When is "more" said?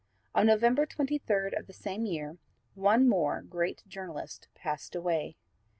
3.07-3.43